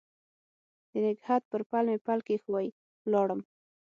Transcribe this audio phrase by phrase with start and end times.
[0.91, 2.67] د نګهت پر پل مې پل کښېښوی
[3.05, 3.41] ولاړم